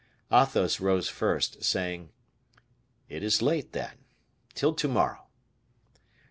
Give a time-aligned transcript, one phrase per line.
[0.31, 2.11] Athos rose first, saying,
[3.07, 3.99] "it is late, then....
[4.55, 5.27] Till to morrow."